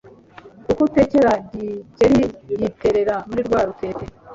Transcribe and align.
Uko 0.71 0.81
atekera 0.89 1.31
Gikeli 1.51 2.23
yiterera 2.59 3.15
muri 3.29 3.41
rwa 3.47 3.59
rutete 3.67 4.05